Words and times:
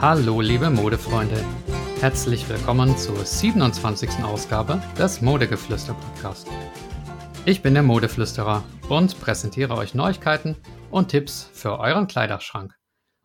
Hallo 0.00 0.40
liebe 0.40 0.70
Modefreunde, 0.70 1.44
herzlich 1.98 2.48
willkommen 2.48 2.96
zur 2.96 3.24
27. 3.24 4.22
Ausgabe 4.22 4.80
des 4.96 5.22
Modegeflüster 5.22 5.92
Podcast. 5.92 6.46
Ich 7.44 7.62
bin 7.62 7.74
der 7.74 7.82
Modeflüsterer 7.82 8.62
und 8.88 9.20
präsentiere 9.20 9.76
euch 9.76 9.94
Neuigkeiten 9.94 10.54
und 10.92 11.08
Tipps 11.08 11.50
für 11.52 11.80
euren 11.80 12.06
Kleiderschrank. 12.06 12.76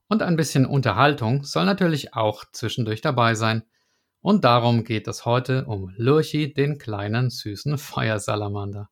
Und 0.10 0.24
ein 0.24 0.36
bisschen 0.36 0.66
Unterhaltung 0.66 1.44
soll 1.44 1.66
natürlich 1.66 2.16
auch 2.16 2.44
zwischendurch 2.52 3.02
dabei 3.02 3.36
sein. 3.36 3.62
Und 4.22 4.44
darum 4.44 4.84
geht 4.84 5.08
es 5.08 5.26
heute 5.26 5.66
um 5.66 5.94
Lurchi, 5.96 6.56
den 6.56 6.80
kleinen 6.80 7.30
süßen 7.30 7.78
Feuersalamander. 7.78 8.90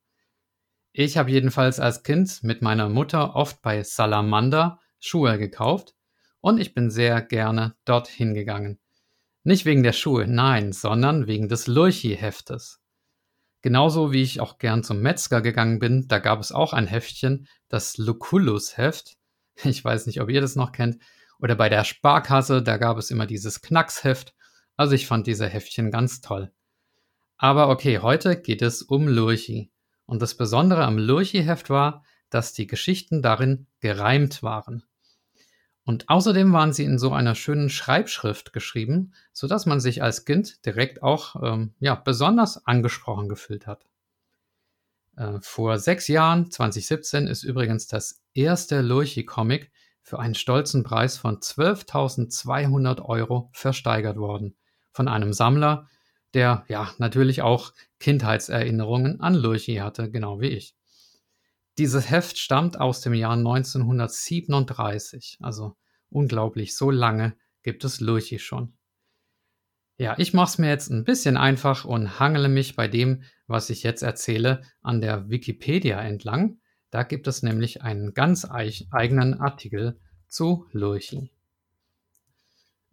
Ich 0.92 1.18
habe 1.18 1.32
jedenfalls 1.32 1.80
als 1.80 2.04
Kind 2.04 2.44
mit 2.44 2.62
meiner 2.62 2.90
Mutter 2.90 3.36
oft 3.36 3.60
bei 3.64 3.82
Salamander 3.82 4.80
Schuhe 5.00 5.40
gekauft 5.40 5.96
und 6.42 6.60
ich 6.60 6.74
bin 6.74 6.90
sehr 6.90 7.22
gerne 7.22 7.76
dorthin 7.86 8.34
gegangen. 8.34 8.80
Nicht 9.44 9.66
wegen 9.66 9.84
der 9.84 9.94
Schuhe, 9.94 10.28
nein, 10.28 10.72
sondern 10.74 11.26
wegen 11.26 11.48
des 11.48 11.68
Lurchi-Heftes. 11.68 12.80
Genauso 13.62 14.12
wie 14.12 14.24
ich 14.24 14.40
auch 14.40 14.58
gern 14.58 14.84
zum 14.84 15.02
Metzger 15.02 15.42
gegangen 15.42 15.80
bin, 15.80 16.08
da 16.08 16.20
gab 16.20 16.40
es 16.40 16.52
auch 16.52 16.74
ein 16.74 16.88
Heftchen, 16.88 17.48
das 17.70 17.98
Lucullus-Heft. 17.98 19.18
Ich 19.64 19.84
weiß 19.84 20.08
nicht, 20.08 20.22
ob 20.22 20.30
ihr 20.30 20.42
das 20.42 20.56
noch 20.56 20.72
kennt. 20.72 20.98
Oder 21.40 21.56
bei 21.56 21.70
der 21.70 21.84
Sparkasse, 21.84 22.64
da 22.64 22.78
gab 22.78 22.98
es 22.98 23.12
immer 23.12 23.28
dieses 23.28 23.62
Knacksheft. 23.62 24.34
Also 24.78 24.94
ich 24.94 25.06
fand 25.06 25.28
diese 25.28 25.48
Heftchen 25.48 25.92
ganz 25.92 26.22
toll. 26.22 26.52
Aber 27.38 27.70
okay, 27.70 28.00
heute 28.00 28.40
geht 28.40 28.62
es 28.62 28.82
um 28.82 29.08
Lurchi. 29.08 29.72
Und 30.06 30.22
das 30.22 30.36
Besondere 30.36 30.84
am 30.86 30.98
Lurchi-Heft 30.98 31.70
war, 31.70 32.04
dass 32.30 32.54
die 32.54 32.68
Geschichten 32.68 33.22
darin 33.22 33.68
gereimt 33.80 34.42
waren. 34.42 34.84
Und 35.84 36.10
außerdem 36.10 36.54
waren 36.54 36.74
sie 36.74 36.84
in 36.84 37.00
so 37.00 37.12
einer 37.12 37.34
schönen 37.36 37.70
Schreibschrift 37.70 38.54
geschrieben, 38.54 39.14
sodass 39.34 39.66
man 39.66 39.80
sich 39.80 40.04
als 40.04 40.26
Kind 40.26 40.66
direkt 40.66 41.02
auch 41.02 41.36
ähm, 41.42 41.74
ja, 41.80 41.96
besonders 41.96 42.66
angesprochen 42.66 43.30
gefühlt 43.30 43.66
hat. 43.66 43.88
Äh, 45.18 45.40
vor 45.42 45.80
sechs 45.80 46.08
Jahren, 46.08 46.52
2017, 46.52 47.28
ist 47.28 47.44
übrigens 47.44 47.88
das 47.88 48.22
erste 48.34 48.82
Lurchi-Comic 48.82 49.72
für 50.04 50.20
einen 50.20 50.36
stolzen 50.36 50.84
Preis 50.84 51.18
von 51.18 51.40
12.200 51.40 53.02
Euro 53.02 53.50
versteigert 53.54 54.18
worden. 54.18 54.56
Von 54.92 55.08
einem 55.08 55.34
Sammler, 55.34 55.88
der 56.34 56.64
ja 56.68 56.92
natürlich 56.98 57.42
auch 57.42 57.74
Kindheitserinnerungen 58.00 59.20
an 59.22 59.36
Lurchi 59.36 59.76
hatte, 59.76 60.10
genau 60.12 60.42
wie 60.42 60.48
ich. 60.48 60.76
Dieses 61.78 62.10
Heft 62.10 62.38
stammt 62.38 62.80
aus 62.80 63.02
dem 63.02 63.14
Jahr 63.14 63.34
1937. 63.34 65.38
Also 65.42 65.76
unglaublich, 66.10 66.76
so 66.76 66.92
lange 66.92 67.36
gibt 67.64 67.86
es 67.86 68.00
Lurchi 68.00 68.40
schon. 68.40 68.74
Ja, 69.98 70.16
ich 70.18 70.34
mache 70.34 70.50
es 70.50 70.58
mir 70.58 70.70
jetzt 70.70 70.90
ein 70.90 71.04
bisschen 71.04 71.38
einfach 71.38 71.86
und 71.86 72.20
hangele 72.20 72.50
mich 72.50 72.76
bei 72.76 72.88
dem, 72.88 73.24
was 73.46 73.70
ich 73.70 73.84
jetzt 73.84 74.02
erzähle, 74.02 74.64
an 74.82 75.00
der 75.00 75.30
Wikipedia 75.30 76.02
entlang. 76.02 76.60
Da 76.90 77.04
gibt 77.04 77.28
es 77.28 77.44
nämlich 77.44 77.84
einen 77.84 78.14
ganz 78.14 78.48
eigenen 78.50 79.40
Artikel 79.40 80.00
zu 80.28 80.66
Lurchi. 80.72 81.32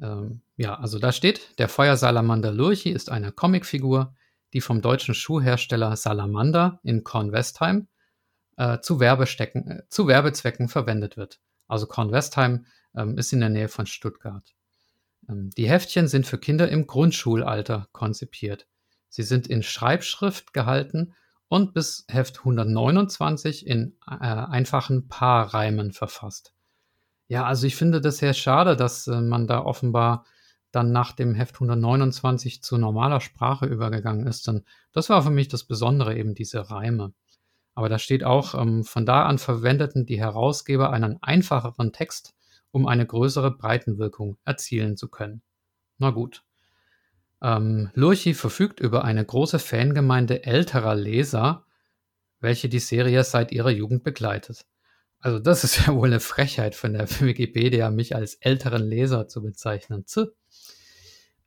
Ähm, 0.00 0.42
ja, 0.56 0.78
also 0.78 0.98
da 0.98 1.12
steht, 1.12 1.58
der 1.58 1.68
Feuersalamander 1.68 2.52
Lurchi 2.52 2.90
ist 2.90 3.10
eine 3.10 3.32
Comicfigur, 3.32 4.14
die 4.52 4.60
vom 4.60 4.82
deutschen 4.82 5.14
Schuhhersteller 5.14 5.96
Salamander 5.96 6.78
in 6.82 7.04
Kornwestheim 7.04 7.88
äh, 8.58 8.80
zu, 8.80 9.00
Werbestecken, 9.00 9.70
äh, 9.70 9.82
zu 9.88 10.06
Werbezwecken 10.06 10.68
verwendet 10.68 11.16
wird. 11.16 11.40
Also 11.68 11.86
Kornwestheim 11.86 12.66
ähm, 12.94 13.16
ist 13.16 13.32
in 13.32 13.40
der 13.40 13.48
Nähe 13.48 13.68
von 13.68 13.86
Stuttgart. 13.86 14.54
Ähm, 15.28 15.50
die 15.56 15.68
Heftchen 15.68 16.08
sind 16.08 16.26
für 16.26 16.38
Kinder 16.38 16.68
im 16.68 16.86
Grundschulalter 16.86 17.88
konzipiert. 17.92 18.66
Sie 19.08 19.22
sind 19.22 19.46
in 19.46 19.62
Schreibschrift 19.62 20.52
gehalten 20.52 21.14
und 21.48 21.72
bis 21.72 22.04
Heft 22.08 22.40
129 22.40 23.66
in 23.66 23.96
äh, 24.06 24.14
einfachen 24.24 25.08
Paarreimen 25.08 25.92
verfasst. 25.92 26.52
Ja, 27.28 27.44
also 27.44 27.66
ich 27.66 27.76
finde 27.76 28.00
das 28.00 28.18
sehr 28.18 28.34
schade, 28.34 28.76
dass 28.76 29.06
äh, 29.06 29.20
man 29.20 29.46
da 29.46 29.64
offenbar 29.64 30.24
dann 30.72 30.92
nach 30.92 31.12
dem 31.12 31.34
Heft 31.34 31.54
129 31.54 32.62
zu 32.62 32.76
normaler 32.76 33.20
Sprache 33.20 33.66
übergegangen 33.66 34.26
ist. 34.26 34.46
Denn 34.46 34.64
das 34.92 35.08
war 35.08 35.22
für 35.22 35.30
mich 35.30 35.48
das 35.48 35.64
Besondere, 35.64 36.16
eben 36.16 36.34
diese 36.34 36.70
Reime. 36.70 37.12
Aber 37.78 37.88
da 37.88 38.00
steht 38.00 38.24
auch, 38.24 38.60
ähm, 38.60 38.82
von 38.82 39.06
da 39.06 39.26
an 39.26 39.38
verwendeten 39.38 40.04
die 40.04 40.18
Herausgeber 40.18 40.90
einen 40.92 41.22
einfacheren 41.22 41.92
Text, 41.92 42.34
um 42.72 42.88
eine 42.88 43.06
größere 43.06 43.52
Breitenwirkung 43.52 44.36
erzielen 44.44 44.96
zu 44.96 45.08
können. 45.08 45.42
Na 45.98 46.10
gut. 46.10 46.42
Ähm, 47.40 47.90
Lurchi 47.94 48.34
verfügt 48.34 48.80
über 48.80 49.04
eine 49.04 49.24
große 49.24 49.60
Fangemeinde 49.60 50.42
älterer 50.42 50.96
Leser, 50.96 51.66
welche 52.40 52.68
die 52.68 52.80
Serie 52.80 53.22
seit 53.22 53.52
ihrer 53.52 53.70
Jugend 53.70 54.02
begleitet. 54.02 54.66
Also 55.20 55.38
das 55.38 55.62
ist 55.62 55.78
ja 55.86 55.94
wohl 55.94 56.08
eine 56.08 56.18
Frechheit 56.18 56.74
von 56.74 56.94
der 56.94 57.08
Wikipedia, 57.20 57.92
mich 57.92 58.16
als 58.16 58.34
älteren 58.34 58.82
Leser 58.82 59.28
zu 59.28 59.40
bezeichnen. 59.40 60.04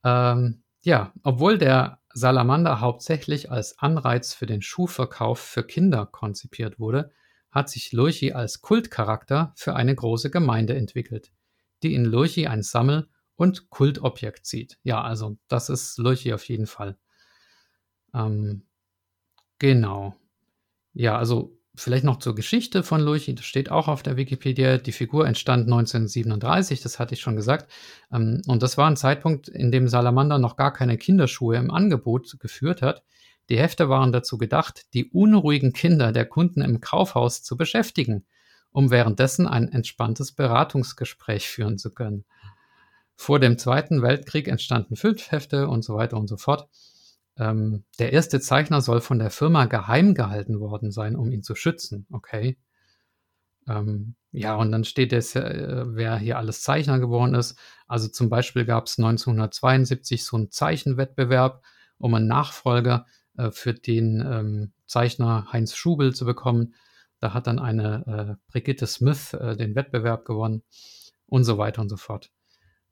Ähm, 0.06 0.64
ja, 0.82 1.12
obwohl 1.24 1.58
der 1.58 2.01
Salamander 2.14 2.82
hauptsächlich 2.82 3.52
als 3.52 3.80
Anreiz 3.80 4.34
für 4.34 4.46
den 4.46 4.62
Schuhverkauf 4.62 5.40
für 5.40 5.64
Kinder 5.64 6.06
konzipiert 6.06 6.80
wurde, 6.80 7.12
hat 7.52 7.70
sich 7.70 7.92
Lurchi 7.92 8.32
als 8.34 8.62
Kultcharakter 8.62 9.54
für 9.56 9.76
eine 9.76 9.94
große 9.94 10.30
Gemeinde 10.30 10.76
entwickelt, 10.76 11.32
die 11.84 11.94
in 11.94 12.06
Lurchi 12.06 12.48
ein 12.48 12.64
Sammel- 12.64 13.10
und 13.36 13.70
Kultobjekt 13.70 14.46
sieht. 14.46 14.80
Ja, 14.84 15.02
also 15.02 15.38
das 15.48 15.70
ist 15.70 15.98
Lurchi 15.98 16.34
auf 16.34 16.48
jeden 16.48 16.68
Fall. 16.68 16.98
Ähm, 18.14 18.64
genau. 19.60 20.16
Ja, 20.94 21.18
also 21.18 21.58
Vielleicht 21.76 22.04
noch 22.04 22.20
zur 22.20 22.36
Geschichte 22.36 22.84
von 22.84 23.00
Lurchi, 23.00 23.34
das 23.34 23.46
steht 23.46 23.72
auch 23.72 23.88
auf 23.88 24.04
der 24.04 24.18
Wikipedia. 24.18 24.78
Die 24.78 24.92
Figur 24.92 25.26
entstand 25.26 25.64
1937, 25.64 26.82
das 26.82 27.00
hatte 27.00 27.14
ich 27.14 27.22
schon 27.22 27.38
gesagt. 27.38 27.72
Ähm, 28.12 28.42
und 28.48 28.62
das 28.62 28.78
war 28.78 28.90
ein 28.90 28.98
Zeitpunkt, 28.98 29.48
in 29.48 29.72
dem 29.72 29.88
Salamander 29.88 30.38
noch 30.38 30.58
gar 30.58 30.74
keine 30.74 30.98
Kinderschuhe 30.98 31.56
im 31.56 31.72
Angebot 31.72 32.38
geführt 32.40 32.82
hat. 32.82 33.04
Die 33.50 33.58
Hefte 33.58 33.88
waren 33.88 34.12
dazu 34.12 34.38
gedacht, 34.38 34.94
die 34.94 35.06
unruhigen 35.12 35.72
Kinder 35.72 36.12
der 36.12 36.26
Kunden 36.26 36.62
im 36.62 36.82
Kaufhaus 36.82 37.42
zu 37.42 37.56
beschäftigen, 37.56 38.26
um 38.72 38.92
währenddessen 38.92 39.48
ein 39.48 39.70
entspanntes 39.70 40.34
Beratungsgespräch 40.34 41.48
führen 41.48 41.78
zu 41.78 41.92
können. 41.92 42.26
Vor 43.16 43.40
dem 43.40 43.58
Zweiten 43.58 44.02
Weltkrieg 44.02 44.48
entstanden 44.50 44.98
fünf 44.98 45.32
Hefte 45.32 45.70
und 45.70 45.84
so 45.84 45.96
weiter 45.96 46.18
und 46.18 46.28
so 46.28 46.38
fort. 46.38 46.68
Ähm, 47.38 47.86
der 48.00 48.14
erste 48.14 48.40
Zeichner 48.40 48.82
soll 48.82 49.02
von 49.02 49.20
der 49.20 49.30
Firma 49.30 49.66
geheim 49.66 50.14
gehalten 50.14 50.60
worden 50.60 50.92
sein, 50.92 51.16
um 51.16 51.32
ihn 51.32 51.44
zu 51.44 51.56
schützen. 51.56 52.06
Okay. 52.12 52.58
Ähm, 53.68 54.16
ja, 54.32 54.56
und 54.56 54.72
dann 54.72 54.84
steht 54.84 55.14
es, 55.14 55.36
äh, 55.36 55.84
wer 55.88 56.18
hier 56.18 56.38
alles 56.38 56.62
Zeichner 56.62 57.00
geworden 57.00 57.36
ist. 57.36 57.58
Also 57.88 58.08
zum 58.08 58.30
Beispiel 58.30 58.66
gab 58.66 58.88
es 58.88 58.98
1972 58.98 60.24
so 60.24 60.38
einen 60.38 60.52
Zeichenwettbewerb, 60.52 61.64
um 61.98 62.14
einen 62.14 62.28
Nachfolger 62.28 63.06
äh, 63.38 63.52
für 63.52 63.74
den 63.74 64.22
ähm, 64.22 64.74
Zeichner 64.86 65.52
Heinz 65.52 65.76
Schubel 65.76 66.14
zu 66.16 66.26
bekommen. 66.26 66.76
Da 67.20 67.34
hat 67.34 67.48
dann 67.48 67.60
eine 67.60 68.38
äh, 68.48 68.52
Brigitte 68.52 68.88
Smith 68.88 69.34
äh, 69.34 69.56
den 69.56 69.76
Wettbewerb 69.76 70.26
gewonnen 70.26 70.64
und 71.28 71.44
so 71.44 71.58
weiter 71.58 71.82
und 71.82 71.90
so 71.90 71.98
fort. 71.98 72.32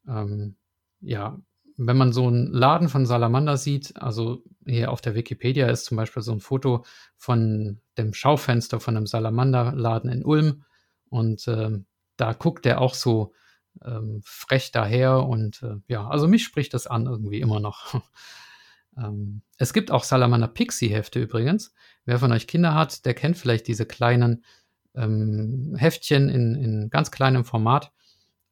Ähm, 0.08 0.56
ja, 1.02 1.40
wenn 1.82 1.96
man 1.96 2.12
so 2.12 2.28
einen 2.28 2.52
Laden 2.52 2.90
von 2.90 3.06
Salamander 3.06 3.56
sieht, 3.56 3.96
also 3.96 4.44
hier 4.66 4.92
auf 4.92 5.00
der 5.00 5.16
Wikipedia 5.16 5.68
ist 5.68 5.86
zum 5.86 5.96
Beispiel 5.96 6.22
so 6.22 6.34
ein 6.34 6.42
Foto 6.42 6.84
von 7.16 7.80
dem 7.98 8.14
Schaufenster 8.14 8.82
von 8.82 8.98
einem 8.98 9.08
Salamanderladen 9.08 10.12
in 10.12 10.26
Ulm 10.26 10.64
und 11.10 11.48
äh, 11.48 11.80
da 12.18 12.34
guckt 12.34 12.66
er 12.66 12.82
auch 12.82 12.94
so 12.94 13.34
ähm, 13.84 14.22
frech 14.26 14.72
daher 14.74 15.24
und 15.24 15.64
äh, 15.64 15.78
ja, 15.88 16.06
also 16.06 16.28
mich 16.28 16.44
spricht 16.44 16.74
das 16.74 16.86
an 16.86 17.06
irgendwie 17.06 17.40
immer 17.40 17.62
noch. 17.62 18.02
ähm, 18.98 19.42
es 19.58 19.72
gibt 19.72 19.90
auch 19.90 20.04
Salamander 20.04 20.50
Pixie 20.50 20.90
Hefte 20.90 21.22
übrigens. 21.22 21.74
Wer 22.04 22.20
von 22.20 22.34
euch 22.34 22.48
Kinder 22.48 22.74
hat, 22.76 23.06
der 23.06 23.14
kennt 23.14 23.38
vielleicht 23.38 23.68
diese 23.68 23.86
kleinen 23.86 24.44
ähm, 24.96 25.76
Heftchen 25.78 26.28
in, 26.28 26.56
in 26.56 26.90
ganz 26.90 27.10
kleinem 27.10 27.46
Format 27.46 27.94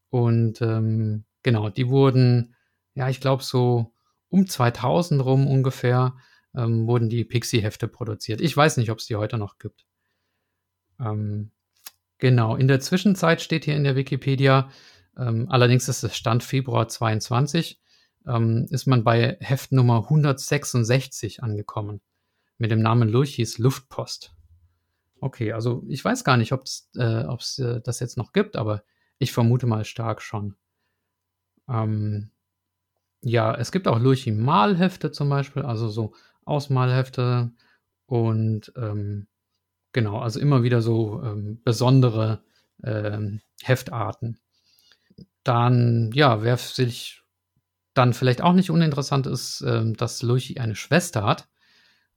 und 0.09 0.61
ähm, 0.61 1.25
genau, 1.43 1.69
die 1.69 1.89
wurden 1.89 2.53
ja, 2.97 3.09
ich 3.09 3.21
glaube 3.21 3.43
so 3.43 3.93
um 4.29 4.47
2000 4.47 5.23
rum 5.23 5.47
ungefähr 5.47 6.15
ähm, 6.55 6.87
wurden 6.87 7.09
die 7.09 7.23
Pixie-Hefte 7.23 7.87
produziert. 7.87 8.41
Ich 8.41 8.57
weiß 8.57 8.77
nicht, 8.77 8.89
ob 8.89 8.97
es 8.97 9.05
die 9.05 9.15
heute 9.15 9.37
noch 9.37 9.59
gibt. 9.59 9.85
Ähm, 10.99 11.51
genau, 12.17 12.55
in 12.55 12.67
der 12.67 12.79
Zwischenzeit 12.79 13.41
steht 13.41 13.65
hier 13.65 13.75
in 13.75 13.83
der 13.83 13.95
Wikipedia, 13.95 14.71
ähm, 15.15 15.47
allerdings 15.49 15.87
ist 15.87 16.03
es 16.03 16.17
Stand 16.17 16.43
Februar 16.43 16.87
22, 16.87 17.79
ähm, 18.25 18.65
ist 18.71 18.87
man 18.87 19.03
bei 19.03 19.37
Heft 19.41 19.71
Nummer 19.71 20.03
166 20.03 21.43
angekommen 21.43 22.01
mit 22.57 22.71
dem 22.71 22.81
Namen 22.81 23.09
Lurchis 23.09 23.59
Luftpost. 23.59 24.33
Okay, 25.19 25.51
also 25.51 25.83
ich 25.87 26.03
weiß 26.03 26.23
gar 26.23 26.37
nicht, 26.37 26.51
ob 26.51 26.63
es 26.63 26.89
äh, 26.95 27.03
äh, 27.03 27.81
das 27.83 27.99
jetzt 27.99 28.17
noch 28.17 28.33
gibt, 28.33 28.55
aber 28.55 28.83
ich 29.19 29.31
vermute 29.33 29.67
mal 29.67 29.85
stark 29.85 30.23
schon. 30.23 30.55
Ähm, 31.69 32.31
ja, 33.21 33.53
es 33.55 33.71
gibt 33.71 33.87
auch 33.87 33.99
Lurchi-Malhefte 33.99 35.11
zum 35.11 35.29
Beispiel, 35.29 35.63
also 35.63 35.87
so 35.89 36.13
Ausmalhefte 36.45 37.51
und 38.05 38.71
ähm, 38.77 39.27
genau, 39.91 40.19
also 40.19 40.39
immer 40.39 40.63
wieder 40.63 40.81
so 40.81 41.21
ähm, 41.23 41.61
besondere 41.63 42.43
ähm, 42.83 43.41
Heftarten. 43.63 44.39
Dann, 45.43 46.11
ja, 46.13 46.43
wer 46.43 46.57
sich 46.57 47.23
dann 47.93 48.13
vielleicht 48.13 48.41
auch 48.41 48.53
nicht 48.53 48.69
uninteressant 48.69 49.27
ist, 49.27 49.61
ähm, 49.65 49.95
dass 49.95 50.21
Lurchi 50.21 50.59
eine 50.59 50.75
Schwester 50.75 51.23
hat. 51.23 51.47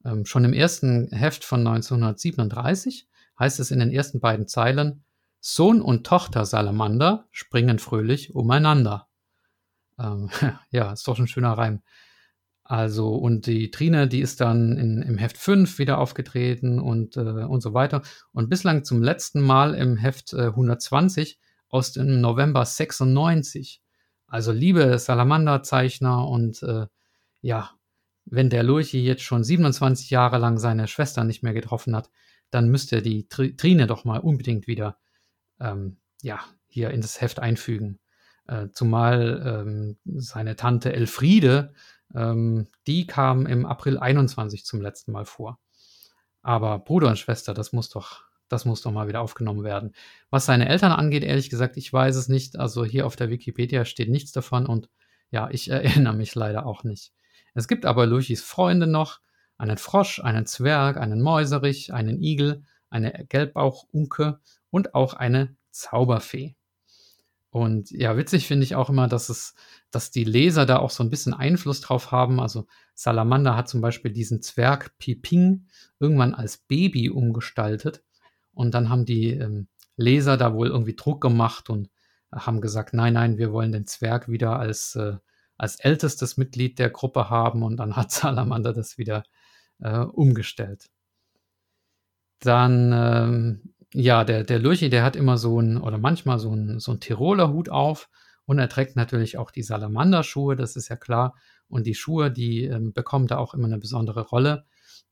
Ähm, 0.05 0.27
schon 0.27 0.45
im 0.45 0.53
ersten 0.53 1.11
Heft 1.13 1.45
von 1.45 1.61
1937 1.67 3.09
heißt 3.39 3.61
es 3.61 3.71
in 3.71 3.79
den 3.79 3.91
ersten 3.91 4.21
beiden 4.21 4.47
Zeilen, 4.47 5.05
Sohn 5.41 5.81
und 5.81 6.07
Tochter 6.07 6.45
Salamander 6.45 7.27
springen 7.31 7.79
fröhlich 7.79 8.35
umeinander. 8.35 9.09
Ähm, 10.01 10.31
ja, 10.71 10.93
ist 10.93 11.07
doch 11.07 11.19
ein 11.19 11.29
schöner 11.29 11.53
Reim. 11.53 11.83
Also, 12.65 13.15
und 13.15 13.47
die 13.47 13.71
Trine, 13.73 14.07
die 14.07 14.21
ist 14.21 14.41
dann 14.41 14.77
in, 14.77 15.03
im 15.03 15.19
Heft 15.19 15.37
5 15.37 15.79
wieder 15.79 15.99
aufgetreten 15.99 16.79
und, 16.79 17.17
äh, 17.17 17.21
und 17.21 17.63
so 17.63 17.75
weiter. 17.75 18.03
Und 18.33 18.49
bislang 18.49 18.85
zum 18.85 19.03
letzten 19.03 19.41
Mal 19.41 19.75
im 19.75 19.97
Heft 19.97 20.33
äh, 20.33 20.47
120 20.47 21.41
aus 21.69 21.93
dem 21.93 22.21
November 22.21 22.65
96. 22.65 23.83
Also, 24.29 24.53
liebe 24.53 24.99
Salamander-Zeichner 24.99 26.29
und 26.29 26.63
äh, 26.63 26.87
ja, 27.41 27.71
wenn 28.25 28.51
der 28.51 28.63
Lurchi 28.63 29.03
jetzt 29.03 29.23
schon 29.23 29.43
27 29.43 30.11
Jahre 30.11 30.39
lang 30.39 30.59
seine 30.59 30.87
Schwester 30.87 31.25
nicht 31.25 31.43
mehr 31.43 31.55
getroffen 31.55 31.97
hat, 31.97 32.11
dann 32.51 32.69
müsste 32.69 33.03
die 33.03 33.29
Trine 33.29 33.87
doch 33.87 34.05
mal 34.05 34.21
unbedingt 34.21 34.67
wieder 34.67 34.99
ähm, 35.61 35.99
ja, 36.23 36.41
hier 36.67 36.91
in 36.91 37.01
das 37.01 37.21
Heft 37.21 37.41
einfügen. 37.41 38.00
Äh, 38.51 38.69
zumal 38.73 39.65
ähm, 39.65 39.97
seine 40.05 40.57
Tante 40.57 40.93
Elfriede 40.93 41.73
ähm, 42.15 42.67
die 42.87 43.07
kam 43.07 43.47
im 43.47 43.67
April 43.67 43.99
21 43.99 44.65
zum 44.65 44.81
letzten 44.81 45.13
Mal 45.13 45.25
vor. 45.25 45.59
Aber 46.43 46.79
Bruder 46.79 47.09
und 47.09 47.19
Schwester, 47.19 47.55
das 47.55 47.73
muss 47.73 47.91
doch, 47.91 48.25
das 48.49 48.65
muss 48.65 48.83
doch 48.83 48.93
mal 48.93 49.09
wieder 49.09 49.21
aufgenommen 49.21 49.63
werden. 49.63 49.93
Was 50.31 50.47
seine 50.47 50.69
Eltern 50.69 50.93
angeht, 50.93 51.23
ehrlich 51.23 51.51
gesagt, 51.51 51.77
ich 51.77 51.93
weiß 51.93 52.17
es 52.17 52.29
nicht. 52.29 52.59
Also 52.59 52.85
hier 52.85 53.07
auf 53.07 53.17
der 53.17 53.31
Wikipedia 53.31 53.85
steht 53.85 54.11
nichts 54.11 54.33
davon 54.33 54.67
und 54.67 54.89
ja, 55.31 55.49
ich 55.51 55.71
erinnere 55.71 56.15
mich 56.15 56.35
leider 56.35 56.67
auch 56.67 56.85
nicht. 56.85 57.13
Es 57.55 57.69
gibt 57.69 57.85
aber 57.85 58.07
Luchis 58.07 58.43
Freunde 58.43 58.87
noch, 58.87 59.21
einen 59.59 59.77
Frosch, 59.77 60.21
einen 60.21 60.47
Zwerg, 60.47 60.97
einen 60.97 61.21
Mäuserich, 61.21 61.93
einen 61.93 62.23
Igel, 62.23 62.65
eine 62.89 63.27
Gelbbauchunke 63.29 64.41
und 64.71 64.95
auch 64.95 65.15
eine 65.15 65.55
Zauberfee. 65.71 66.57
Und 67.51 67.91
ja, 67.91 68.17
witzig 68.17 68.47
finde 68.47 68.65
ich 68.65 68.77
auch 68.77 68.91
immer, 68.91 69.09
dass 69.09 69.29
es, 69.29 69.55
dass 69.91 70.13
die 70.13 70.25
Leser 70.25 70.67
da 70.67 70.79
auch 70.79 70.91
so 70.91 71.03
ein 71.03 71.11
bisschen 71.11 71.35
Einfluss 71.35 71.81
drauf 71.81 72.13
haben. 72.13 72.41
Also 72.41 72.67
Salamander 72.95 73.57
hat 73.57 73.69
zum 73.69 73.81
Beispiel 73.81 74.13
diesen 74.13 74.41
Zwerg 74.41 74.97
Piping 74.99 75.67
irgendwann 75.99 76.35
als 76.35 76.59
Baby 76.59 77.11
umgestaltet. 77.11 78.05
Und 78.53 78.73
dann 78.75 78.89
haben 78.89 79.05
die 79.05 79.31
ähm, 79.31 79.67
Leser 79.97 80.37
da 80.37 80.55
wohl 80.55 80.69
irgendwie 80.69 80.95
Druck 80.95 81.21
gemacht 81.21 81.71
und 81.71 81.91
haben 82.31 82.61
gesagt, 82.61 82.95
nein, 82.95 83.15
nein, 83.15 83.37
wir 83.37 83.53
wollen 83.53 83.73
den 83.73 83.87
Zwerg 83.87 84.29
wieder 84.29 84.59
als, 84.59 84.95
äh, 84.95 85.17
als 85.59 85.81
ältestes 85.81 86.37
Mitglied 86.37 86.79
der 86.79 86.91
Gruppe 86.91 87.31
haben. 87.31 87.65
Und 87.65 87.79
dann 87.79 87.97
hat 87.97 88.13
Salamander 88.13 88.73
das 88.73 88.97
wieder 88.97 89.25
äh, 89.81 89.99
umgestellt. 89.99 90.89
Dann 92.39 92.93
ähm, 92.95 93.75
ja, 93.93 94.25
der, 94.25 94.45
der 94.45 94.59
Lurchi, 94.59 94.89
der 94.89 95.03
hat 95.03 95.17
immer 95.17 95.37
so 95.37 95.61
ein, 95.61 95.77
oder 95.77 95.99
manchmal 95.99 96.39
so 96.39 96.55
ein, 96.55 96.79
so 96.79 96.93
ein 96.93 97.01
Tiroler 97.01 97.53
Hut 97.53 97.69
auf 97.69 98.09
und 98.45 98.59
er 98.59 98.69
trägt 98.69 98.97
natürlich 98.97 99.39
auch 99.39 99.51
die 99.51 99.63
Salamanderschuhe, 99.63 100.57
das 100.57 100.77
ist 100.77 100.89
ja 100.89 100.97
klar. 100.97 101.35
Und 101.69 101.87
die 101.87 101.95
Schuhe, 101.95 102.31
die 102.31 102.65
ähm, 102.65 102.93
bekommen 102.93 103.27
da 103.27 103.39
auch 103.39 103.55
immer 103.55 103.67
eine 103.67 103.79
besondere 103.79 104.23
Rolle. 104.23 104.65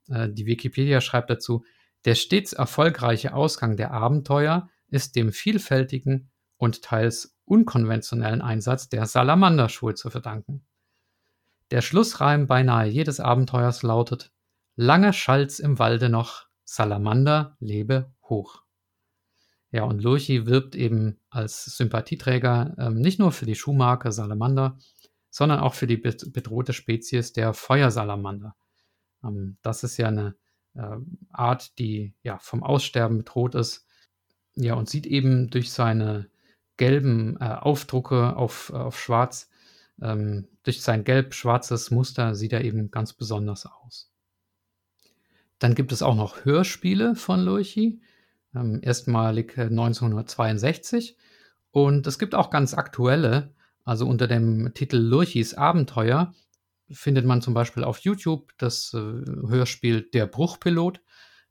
Äh, 0.09 0.29
die 0.29 0.47
Wikipedia 0.47 1.01
schreibt 1.01 1.31
dazu, 1.31 1.65
der 2.05 2.15
stets 2.15 2.53
erfolgreiche 2.53 3.35
Ausgang 3.35 3.77
der 3.77 3.93
Abenteuer 3.93 4.69
ist 4.89 5.17
dem 5.17 5.33
vielfältigen 5.33 6.31
und 6.57 6.83
teils 6.83 7.37
unkonventionellen 7.45 8.43
Einsatz 8.43 8.89
der 8.89 9.07
Salamanderschuhe 9.07 9.95
zu 9.95 10.11
verdanken. 10.11 10.65
Der 11.71 11.83
Schlussreim 11.83 12.47
beinahe 12.47 12.89
jedes 12.89 13.21
Abenteuers 13.21 13.83
lautet: 13.83 14.33
Lange 14.75 15.13
schallt's 15.13 15.59
im 15.59 15.79
Walde 15.79 16.09
noch, 16.09 16.47
Salamander 16.65 17.57
lebe 17.61 18.13
hoch. 18.23 18.63
Ja, 19.71 19.85
und 19.85 20.03
Lurchi 20.03 20.47
wirbt 20.47 20.75
eben 20.75 21.19
als 21.29 21.65
Sympathieträger 21.77 22.75
ähm, 22.79 23.01
nicht 23.01 23.19
nur 23.19 23.33
für 23.33 23.45
die 23.45 23.55
Schuhmarke 23.55 24.13
Salamander, 24.13 24.79
sondern 25.31 25.61
auch 25.61 25.75
für 25.75 25.87
die 25.87 25.99
bedrohte 25.99 26.73
Spezies 26.73 27.33
der 27.33 27.53
Feuersalamander. 27.53 28.57
Ähm, 29.23 29.59
das 29.63 29.85
ist 29.85 29.99
ja 29.99 30.09
eine 30.09 30.37
äh, 30.75 30.97
Art, 31.31 31.79
die 31.79 32.15
ja 32.23 32.39
vom 32.39 32.63
Aussterben 32.63 33.19
bedroht 33.19 33.55
ist. 33.55 33.87
Ja, 34.55 34.75
und 34.75 34.89
sieht 34.89 35.07
eben 35.07 35.51
durch 35.51 35.71
seine 35.71 36.31
gelben 36.79 37.37
äh, 37.41 37.45
Aufdrucke 37.45 38.37
auf, 38.37 38.71
äh, 38.73 38.77
auf 38.77 38.99
Schwarz, 38.99 39.51
ähm, 40.01 40.49
durch 40.63 40.81
sein 40.81 41.05
gelb-schwarzes 41.05 41.91
Muster 41.91 42.35
sieht 42.35 42.53
er 42.53 42.65
eben 42.65 42.91
ganz 42.91 43.13
besonders 43.13 43.67
aus. 43.67 44.11
Dann 45.59 45.75
gibt 45.75 45.93
es 45.93 46.03
auch 46.03 46.15
noch 46.15 46.45
Hörspiele 46.45 47.17
von 47.17 47.41
Lurchi 47.41 48.01
ähm, 48.55 48.81
erstmalig 48.83 49.59
1962. 49.59 51.11
Äh, 51.11 51.15
Und 51.71 52.07
es 52.07 52.19
gibt 52.19 52.35
auch 52.35 52.51
ganz 52.51 52.75
aktuelle, 52.75 53.55
also 53.85 54.07
unter 54.07 54.27
dem 54.27 54.73
Titel 54.75 54.97
Lurchis 54.97 55.55
Abenteuer 55.55 56.35
findet 56.91 57.27
man 57.27 57.43
zum 57.43 57.55
Beispiel 57.55 57.85
auf 57.85 57.99
YouTube 57.99 58.53
das 58.59 58.95
äh, 58.95 58.99
Hörspiel 58.99 60.03
Der 60.03 60.27
Bruchpilot. 60.27 61.01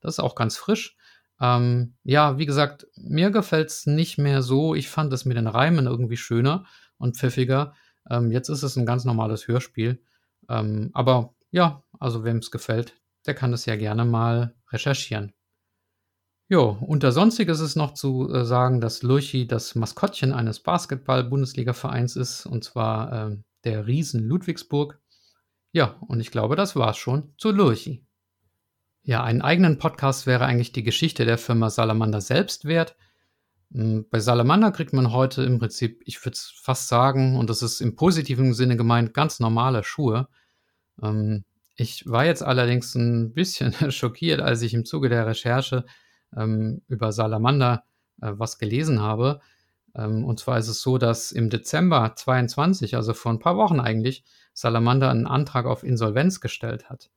Das 0.01 0.15
ist 0.15 0.19
auch 0.19 0.35
ganz 0.35 0.57
frisch. 0.57 0.97
Ähm, 1.39 1.95
ja, 2.03 2.37
wie 2.37 2.45
gesagt, 2.45 2.87
mir 2.95 3.29
gefällt 3.29 3.69
es 3.69 3.85
nicht 3.85 4.17
mehr 4.17 4.41
so. 4.41 4.73
Ich 4.73 4.89
fand 4.89 5.13
es 5.13 5.25
mit 5.25 5.37
den 5.37 5.47
Reimen 5.47 5.85
irgendwie 5.85 6.17
schöner 6.17 6.65
und 6.97 7.17
pfiffiger. 7.17 7.73
Ähm, 8.09 8.31
jetzt 8.31 8.49
ist 8.49 8.63
es 8.63 8.75
ein 8.75 8.85
ganz 8.85 9.05
normales 9.05 9.47
Hörspiel. 9.47 10.01
Ähm, 10.49 10.89
aber 10.93 11.35
ja, 11.51 11.83
also 11.99 12.23
wem 12.23 12.37
es 12.37 12.51
gefällt, 12.51 12.95
der 13.25 13.35
kann 13.35 13.53
es 13.53 13.65
ja 13.65 13.75
gerne 13.75 14.05
mal 14.05 14.55
recherchieren. 14.71 15.33
Jo, 16.49 16.77
unter 16.79 17.11
Sonstiges 17.11 17.59
ist 17.59 17.75
noch 17.75 17.93
zu 17.93 18.33
äh, 18.33 18.45
sagen, 18.45 18.79
dass 18.79 19.03
Lurchi 19.03 19.47
das 19.47 19.75
Maskottchen 19.75 20.31
eines 20.31 20.61
Basketball-Bundesliga-Vereins 20.61 22.15
ist, 22.15 22.45
und 22.45 22.63
zwar 22.63 23.31
äh, 23.31 23.37
der 23.65 23.85
Riesen 23.85 24.23
Ludwigsburg. 24.23 24.97
Ja, 25.73 25.97
und 26.07 26.21
ich 26.21 26.31
glaube, 26.31 26.55
das 26.55 26.77
war's 26.77 26.97
schon 26.97 27.33
zu 27.37 27.51
Lurchi. 27.51 28.05
Ja, 29.03 29.25
einen 29.25 29.41
eigenen 29.41 29.77
Podcast 29.77 30.25
wäre 30.25 30.45
eigentlich 30.45 30.71
die 30.71 30.83
Geschichte 30.83 31.25
der 31.25 31.37
Firma 31.37 31.69
Salamander 31.69 32.21
selbst 32.21 32.63
wert. 32.63 32.95
Hm, 33.73 34.05
bei 34.09 34.21
Salamander 34.21 34.71
kriegt 34.71 34.93
man 34.93 35.11
heute 35.11 35.43
im 35.43 35.59
Prinzip, 35.59 36.01
ich 36.05 36.23
würde 36.23 36.37
fast 36.61 36.87
sagen, 36.87 37.35
und 37.35 37.49
das 37.49 37.61
ist 37.61 37.81
im 37.81 37.97
positiven 37.97 38.53
Sinne 38.53 38.77
gemeint, 38.77 39.13
ganz 39.13 39.41
normale 39.41 39.83
Schuhe. 39.83 40.29
Ähm, 41.03 41.43
ich 41.75 42.07
war 42.07 42.23
jetzt 42.23 42.41
allerdings 42.41 42.95
ein 42.95 43.33
bisschen 43.33 43.73
schockiert, 43.91 44.39
als 44.39 44.61
ich 44.61 44.73
im 44.73 44.85
Zuge 44.85 45.09
der 45.09 45.27
Recherche 45.27 45.83
ähm, 46.35 46.81
über 46.87 47.11
Salamander 47.11 47.83
äh, 48.21 48.31
was 48.33 48.57
gelesen 48.57 49.01
habe. 49.01 49.39
Ähm, 49.95 50.25
und 50.25 50.39
zwar 50.39 50.57
ist 50.57 50.67
es 50.67 50.81
so, 50.81 50.97
dass 50.97 51.31
im 51.31 51.49
Dezember 51.49 52.13
22, 52.15 52.95
also 52.95 53.13
vor 53.13 53.31
ein 53.31 53.39
paar 53.39 53.57
Wochen 53.57 53.79
eigentlich, 53.79 54.23
Salamander 54.53 55.09
einen 55.09 55.27
Antrag 55.27 55.65
auf 55.65 55.83
Insolvenz 55.83 56.41
gestellt 56.41 56.89
hat. 56.89 57.09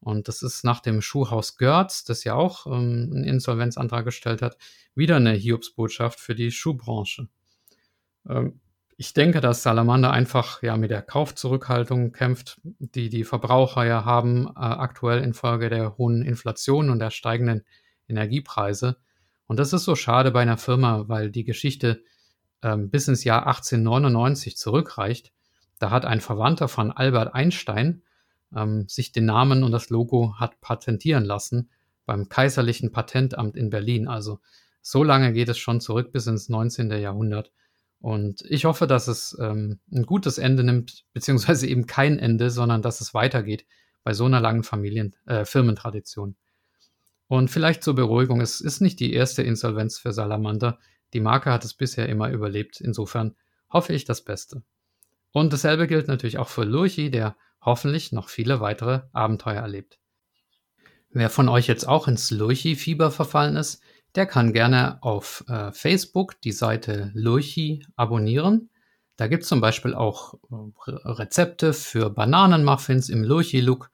Und 0.00 0.28
das 0.28 0.42
ist 0.42 0.62
nach 0.62 0.80
dem 0.80 1.02
Schuhhaus 1.02 1.56
Görz, 1.56 2.04
das 2.04 2.24
ja 2.24 2.34
auch 2.34 2.66
ähm, 2.66 3.10
einen 3.12 3.24
Insolvenzantrag 3.24 4.04
gestellt 4.04 4.42
hat, 4.42 4.56
wieder 4.94 5.16
eine 5.16 5.32
Hiobsbotschaft 5.32 6.20
für 6.20 6.34
die 6.34 6.52
Schuhbranche. 6.52 7.28
Ähm, 8.28 8.60
ich 8.98 9.12
denke, 9.12 9.40
dass 9.40 9.62
Salamander 9.62 10.10
einfach 10.10 10.62
ja 10.62 10.76
mit 10.76 10.90
der 10.90 11.02
Kaufzurückhaltung 11.02 12.12
kämpft, 12.12 12.60
die 12.64 13.10
die 13.10 13.24
Verbraucher 13.24 13.84
ja 13.84 14.04
haben, 14.04 14.46
äh, 14.46 14.50
aktuell 14.54 15.22
infolge 15.22 15.68
der 15.68 15.98
hohen 15.98 16.22
Inflation 16.22 16.88
und 16.88 16.98
der 16.98 17.10
steigenden 17.10 17.64
Energiepreise. 18.08 18.96
Und 19.46 19.58
das 19.58 19.72
ist 19.72 19.84
so 19.84 19.94
schade 19.94 20.30
bei 20.30 20.42
einer 20.42 20.58
Firma, 20.58 21.08
weil 21.08 21.30
die 21.30 21.44
Geschichte 21.44 22.02
ähm, 22.62 22.90
bis 22.90 23.08
ins 23.08 23.24
Jahr 23.24 23.46
1899 23.46 24.56
zurückreicht. 24.56 25.32
Da 25.78 25.90
hat 25.90 26.04
ein 26.04 26.20
Verwandter 26.20 26.68
von 26.68 26.90
Albert 26.90 27.34
Einstein 27.34 28.02
ähm, 28.54 28.88
sich 28.88 29.12
den 29.12 29.26
Namen 29.26 29.62
und 29.62 29.72
das 29.72 29.90
Logo 29.90 30.34
hat 30.38 30.60
patentieren 30.60 31.24
lassen 31.24 31.70
beim 32.06 32.28
Kaiserlichen 32.28 32.92
Patentamt 32.92 33.56
in 33.56 33.70
Berlin. 33.70 34.08
Also 34.08 34.40
so 34.80 35.02
lange 35.02 35.32
geht 35.32 35.48
es 35.48 35.58
schon 35.58 35.80
zurück 35.80 36.12
bis 36.12 36.26
ins 36.26 36.48
19. 36.48 36.90
Jahrhundert. 36.92 37.52
Und 38.00 38.42
ich 38.48 38.64
hoffe, 38.64 38.86
dass 38.86 39.08
es 39.08 39.36
ähm, 39.40 39.80
ein 39.92 40.04
gutes 40.04 40.38
Ende 40.38 40.62
nimmt, 40.62 41.04
beziehungsweise 41.12 41.66
eben 41.66 41.86
kein 41.86 42.18
Ende, 42.18 42.50
sondern 42.50 42.82
dass 42.82 43.00
es 43.00 43.14
weitergeht 43.14 43.66
bei 44.04 44.12
so 44.12 44.24
einer 44.24 44.40
langen 44.40 44.62
Familien, 44.62 45.16
äh, 45.26 45.44
Firmentradition. 45.44 46.36
Und 47.28 47.50
vielleicht 47.50 47.82
zur 47.82 47.94
Beruhigung, 47.94 48.40
es 48.40 48.60
ist 48.60 48.80
nicht 48.80 49.00
die 49.00 49.12
erste 49.12 49.42
Insolvenz 49.42 49.98
für 49.98 50.12
Salamander. 50.12 50.78
Die 51.12 51.20
Marke 51.20 51.52
hat 51.52 51.64
es 51.64 51.74
bisher 51.74 52.08
immer 52.08 52.30
überlebt. 52.30 52.80
Insofern 52.80 53.34
hoffe 53.70 53.92
ich 53.92 54.04
das 54.04 54.22
Beste. 54.22 54.62
Und 55.32 55.52
dasselbe 55.52 55.86
gilt 55.86 56.08
natürlich 56.08 56.38
auch 56.38 56.48
für 56.48 56.64
Lurchi, 56.64 57.10
der 57.10 57.36
hoffentlich 57.60 58.12
noch 58.12 58.28
viele 58.28 58.60
weitere 58.60 59.02
Abenteuer 59.12 59.60
erlebt. 59.60 59.98
Wer 61.10 61.30
von 61.30 61.48
euch 61.48 61.66
jetzt 61.66 61.88
auch 61.88 62.08
ins 62.08 62.30
Lurchi-Fieber 62.30 63.10
verfallen 63.10 63.56
ist, 63.56 63.82
der 64.14 64.26
kann 64.26 64.52
gerne 64.52 65.02
auf 65.02 65.44
äh, 65.48 65.72
Facebook 65.72 66.40
die 66.40 66.52
Seite 66.52 67.10
Lurchi 67.14 67.84
abonnieren. 67.96 68.70
Da 69.16 69.26
gibt 69.26 69.42
es 69.42 69.48
zum 69.48 69.60
Beispiel 69.60 69.94
auch 69.94 70.34
äh, 70.50 70.90
Rezepte 70.90 71.72
für 71.72 72.10
Bananenmuffins 72.10 73.08
im 73.08 73.24
Lurchi-Look 73.24 73.90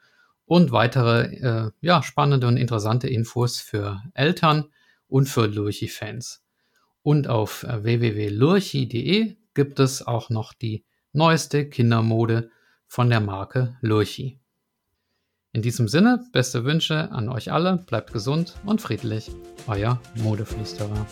und 0.53 0.71
weitere 0.71 1.35
äh, 1.37 1.71
ja, 1.81 2.03
spannende 2.03 2.47
und 2.47 2.59
interessante 2.59 3.09
Infos 3.09 3.59
für 3.59 4.03
Eltern 4.13 4.67
und 5.09 5.27
für 5.27 5.47
Lurchi-Fans. 5.47 6.45
Und 7.03 7.27
auf 7.27 7.63
äh, 7.63 7.83
www.lurchi.de 7.83 9.35
gibt 9.55 9.81
es 9.81 10.07
auch 10.07 10.29
noch 10.29 10.53
die 10.53 10.85
neueste 11.15 11.71
Kindermode 11.71 12.51
von 12.87 13.09
der 13.09 13.21
Marke 13.21 13.79
Lurchi. 13.81 14.41
In 15.53 15.63
diesem 15.63 15.89
Sinne, 15.89 16.23
beste 16.33 16.65
Wünsche 16.65 17.11
an 17.13 17.31
euch 17.31 17.51
alle, 17.51 17.79
bleibt 17.87 18.13
gesund 18.13 18.57
und 18.67 18.83
friedlich, 18.83 19.31
euer 19.67 20.03
Modeflüsterer. 20.17 21.07